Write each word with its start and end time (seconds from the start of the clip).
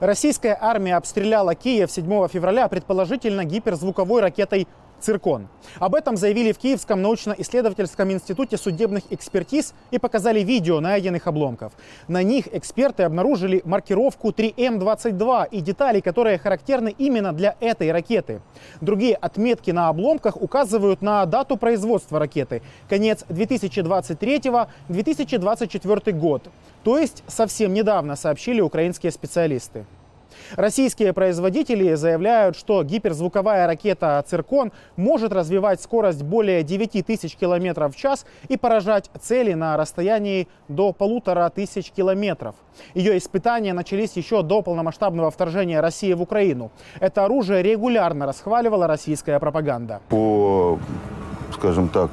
Российская 0.00 0.56
армия 0.60 0.96
обстреляла 0.96 1.54
Киев 1.54 1.90
7 1.90 2.28
февраля 2.28 2.68
предположительно 2.68 3.44
гиперзвуковой 3.44 4.20
ракетой 4.20 4.66
«Циркон». 5.02 5.48
Об 5.78 5.94
этом 5.94 6.16
заявили 6.16 6.52
в 6.52 6.58
Киевском 6.58 7.02
научно-исследовательском 7.02 8.10
институте 8.10 8.56
судебных 8.56 9.04
экспертиз 9.10 9.74
и 9.90 9.98
показали 9.98 10.40
видео 10.40 10.80
найденных 10.80 11.26
обломков. 11.26 11.72
На 12.08 12.22
них 12.22 12.46
эксперты 12.52 13.02
обнаружили 13.02 13.60
маркировку 13.64 14.30
3М22 14.30 15.48
и 15.50 15.60
детали, 15.60 16.00
которые 16.00 16.38
характерны 16.38 16.94
именно 16.96 17.32
для 17.32 17.56
этой 17.60 17.92
ракеты. 17.92 18.40
Другие 18.80 19.16
отметки 19.16 19.70
на 19.70 19.88
обломках 19.88 20.40
указывают 20.40 21.02
на 21.02 21.26
дату 21.26 21.56
производства 21.56 22.18
ракеты– 22.18 22.62
конец 22.88 23.24
2023-2024 23.28 26.12
год. 26.12 26.48
То 26.84 26.98
есть 26.98 27.24
совсем 27.26 27.74
недавно 27.74 28.16
сообщили 28.16 28.60
украинские 28.60 29.12
специалисты. 29.12 29.84
Российские 30.56 31.12
производители 31.12 31.94
заявляют, 31.94 32.56
что 32.56 32.82
гиперзвуковая 32.82 33.66
ракета 33.66 34.22
«Циркон» 34.26 34.72
может 34.96 35.32
развивать 35.32 35.80
скорость 35.80 36.22
более 36.22 36.62
9 36.62 37.06
тысяч 37.06 37.36
километров 37.36 37.94
в 37.94 37.98
час 37.98 38.26
и 38.48 38.56
поражать 38.56 39.10
цели 39.20 39.52
на 39.54 39.76
расстоянии 39.76 40.48
до 40.68 40.92
полутора 40.92 41.48
тысяч 41.50 41.90
километров. 41.90 42.54
Ее 42.94 43.18
испытания 43.18 43.72
начались 43.72 44.12
еще 44.16 44.42
до 44.42 44.62
полномасштабного 44.62 45.30
вторжения 45.30 45.80
России 45.80 46.12
в 46.12 46.22
Украину. 46.22 46.70
Это 47.00 47.24
оружие 47.24 47.62
регулярно 47.62 48.26
расхваливала 48.26 48.86
российская 48.86 49.38
пропаганда. 49.38 50.00
По, 50.08 50.78
скажем 51.54 51.88
так, 51.88 52.10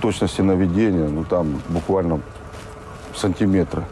точности 0.00 0.40
наведения, 0.40 1.08
ну 1.08 1.24
там 1.24 1.60
буквально 1.68 2.20
сантиметры. 3.14 3.84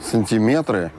Сантиметры? 0.00 0.90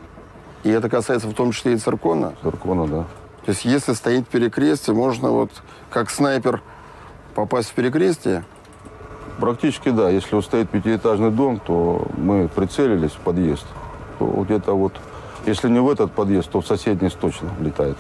И 0.66 0.70
это 0.72 0.90
касается 0.90 1.28
в 1.28 1.34
том 1.36 1.52
числе 1.52 1.74
и 1.74 1.78
циркона? 1.78 2.34
Циркона, 2.42 2.88
да. 2.88 3.04
То 3.46 3.52
есть 3.52 3.66
если 3.66 3.94
стоит 3.94 4.28
перекрестие, 4.28 4.96
можно 4.96 5.30
вот 5.30 5.52
как 5.92 6.10
снайпер 6.10 6.64
попасть 7.36 7.70
в 7.70 7.74
перекрестие? 7.74 8.44
Практически 9.40 9.90
да. 9.90 10.10
Если 10.10 10.34
вот 10.34 10.44
стоит 10.44 10.72
пятиэтажный 10.72 11.30
дом, 11.30 11.62
то 11.64 12.08
мы 12.18 12.48
прицелились 12.48 13.12
в 13.12 13.20
подъезд. 13.20 13.68
То 14.18 14.26
где-то 14.26 14.74
вот, 14.74 14.94
если 15.46 15.70
не 15.70 15.80
в 15.80 15.88
этот 15.88 16.12
подъезд, 16.12 16.50
то 16.50 16.62
в 16.62 16.66
соседний 16.68 17.10
точно 17.10 17.52
летает. 17.62 17.98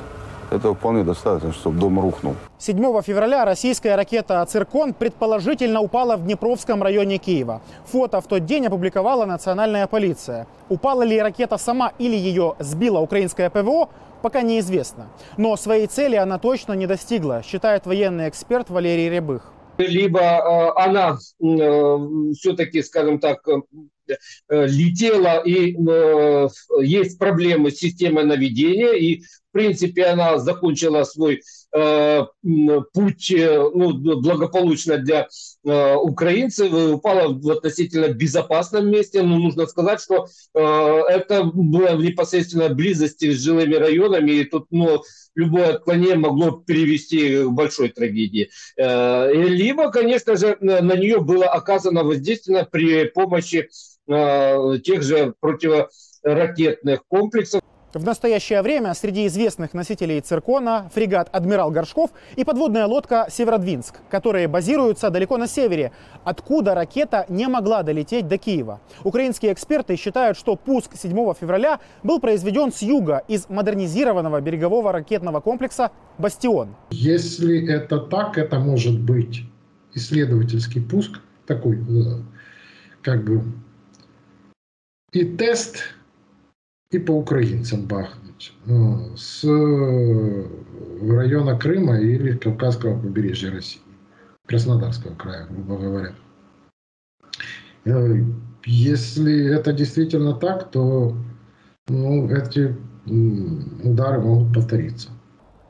Этого 0.55 0.73
вполне 0.73 1.03
достаточно, 1.03 1.51
чтобы 1.51 1.79
дом 1.79 1.99
рухнул. 1.99 2.35
7 2.59 3.01
февраля 3.01 3.43
российская 3.43 3.95
ракета 3.95 4.45
«Циркон» 4.45 4.93
предположительно 4.93 5.81
упала 5.81 6.15
в 6.15 6.23
Днепровском 6.23 6.81
районе 6.81 7.17
Киева. 7.17 7.61
Фото 7.85 8.21
в 8.21 8.27
тот 8.27 8.45
день 8.45 8.67
опубликовала 8.67 9.25
национальная 9.25 9.85
полиция. 9.87 10.47
Упала 10.69 11.03
ли 11.03 11.21
ракета 11.21 11.57
сама 11.57 11.91
или 11.99 12.15
ее 12.15 12.55
сбила 12.59 12.99
украинское 12.99 13.49
ПВО, 13.49 13.89
пока 14.21 14.43
неизвестно. 14.43 15.07
Но 15.35 15.57
своей 15.57 15.87
цели 15.87 16.15
она 16.15 16.39
точно 16.39 16.73
не 16.73 16.87
достигла, 16.87 17.43
считает 17.43 17.85
военный 17.85 18.29
эксперт 18.29 18.69
Валерий 18.69 19.09
Рябых. 19.09 19.51
Либо 19.77 20.21
э, 20.21 20.71
она 20.77 21.17
э, 21.43 21.97
все-таки, 22.33 22.81
скажем 22.81 23.19
так, 23.19 23.45
э, 23.49 23.61
летела 24.49 25.41
и 25.45 25.75
э, 25.75 26.47
есть 26.81 27.17
проблемы 27.19 27.71
с 27.71 27.77
системой 27.77 28.25
наведения 28.25 28.93
и 28.93 29.23
принципе, 29.55 30.07
она 30.07 30.37
закончила 30.37 31.05
свой 31.05 31.41
э, 31.73 32.25
путь 32.93 33.31
э, 33.31 33.69
ну, 33.73 33.93
благополучно 33.93 34.97
для 34.97 35.29
э, 35.63 35.95
украинцев 35.95 36.73
упала 36.73 37.29
в 37.29 37.49
относительно 37.49 38.09
безопасном 38.09 38.91
месте. 38.91 39.23
Но 39.23 39.37
нужно 39.39 39.65
сказать, 39.65 40.01
что 40.01 40.25
э, 40.53 40.59
это 40.59 41.45
было 41.45 41.95
в 41.95 42.03
непосредственной 42.03 42.75
близости 42.75 43.31
с 43.31 43.41
жилыми 43.41 43.75
районами, 43.75 44.31
и 44.31 44.43
тут 44.43 44.65
ну, 44.71 45.01
любое 45.35 45.75
отклонение 45.75 46.17
могло 46.17 46.51
привести 46.51 47.43
к 47.43 47.49
большой 47.49 47.89
трагедии. 47.89 48.49
Э, 48.75 49.31
либо, 49.31 49.89
конечно 49.89 50.35
же, 50.35 50.57
на 50.59 50.97
нее 50.97 51.21
было 51.21 51.45
оказано 51.45 52.03
воздействие 52.03 52.67
при 52.69 53.05
помощи 53.05 53.69
э, 54.07 54.79
тех 54.83 55.03
же 55.03 55.33
противоракетных 55.39 57.05
комплексов. 57.07 57.61
В 57.95 58.03
настоящее 58.03 58.61
время 58.61 58.93
среди 58.93 59.25
известных 59.25 59.73
носителей 59.73 60.19
циркона 60.19 60.91
фрегат 60.93 61.29
«Адмирал 61.31 61.71
Горшков» 61.71 62.09
и 62.35 62.43
подводная 62.43 62.87
лодка 62.87 63.27
«Северодвинск», 63.31 63.95
которые 64.09 64.49
базируются 64.49 65.09
далеко 65.09 65.37
на 65.37 65.47
севере, 65.47 65.93
откуда 66.25 66.75
ракета 66.75 67.25
не 67.29 67.47
могла 67.47 67.83
долететь 67.83 68.27
до 68.27 68.37
Киева. 68.37 68.81
Украинские 69.05 69.53
эксперты 69.53 69.95
считают, 69.95 70.37
что 70.37 70.57
пуск 70.57 70.97
7 70.97 71.33
февраля 71.39 71.79
был 72.03 72.19
произведен 72.19 72.73
с 72.73 72.81
юга 72.81 73.23
из 73.29 73.47
модернизированного 73.47 74.41
берегового 74.41 74.91
ракетного 74.91 75.39
комплекса 75.39 75.91
«Бастион». 76.17 76.75
Если 76.91 77.65
это 77.71 77.99
так, 77.99 78.37
это 78.37 78.59
может 78.59 78.99
быть 78.99 79.43
исследовательский 79.93 80.81
пуск, 80.81 81.21
такой 81.47 81.77
э, 81.77 82.19
как 83.01 83.23
бы 83.23 83.41
и 85.15 85.23
тест 85.23 85.77
и 86.91 86.99
по 86.99 87.11
украинцам 87.11 87.85
бахнуть 87.87 88.53
ну, 88.65 89.15
э, 89.43 90.45
района 91.09 91.57
Крыма 91.57 91.99
или 91.99 92.37
Кавказского 92.37 92.99
побережья 92.99 93.51
России, 93.51 93.81
Краснодарского 94.45 95.15
края, 95.15 95.47
грубо 95.49 95.77
говоря. 95.77 96.15
Если 98.65 99.53
это 99.53 99.71
действительно 99.71 100.33
так, 100.33 100.71
то 100.71 101.15
ну, 101.87 102.29
эти 102.29 102.75
удары 103.05 104.19
могут 104.19 104.53
повториться. 104.53 105.09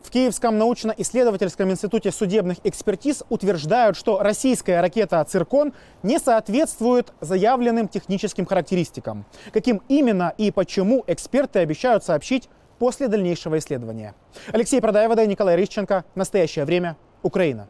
В 0.06 0.12
Киевском 0.12 0.60
научно-исследовательском 0.60 1.72
институте 1.72 2.12
судебных 2.12 2.60
экспертиз 2.64 3.24
утверждают, 3.30 3.98
что 3.98 4.20
российская 4.22 4.80
ракета 4.80 5.26
«Циркон» 5.28 5.74
не 6.04 6.20
соответствует 6.20 7.12
заявленным 7.22 7.88
техническим 7.88 8.46
характеристикам. 8.46 9.26
Каким 9.52 9.82
именно 9.88 10.32
и 10.38 10.52
почему 10.52 11.04
эксперты 11.08 11.58
обещают 11.58 12.04
сообщить 12.04 12.50
после 12.78 13.08
дальнейшего 13.08 13.58
исследования. 13.58 14.14
Алексей 14.52 14.80
Продаева, 14.80 15.20
Николай 15.26 15.56
Рищенко. 15.56 16.06
Настоящее 16.14 16.66
время. 16.66 16.98
Украина. 17.24 17.68